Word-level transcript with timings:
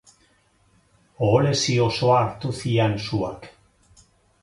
Oholesi 1.27 1.77
osoa 1.89 2.17
hartu 2.25 2.57
zian 2.63 3.01
suak. 3.09 3.51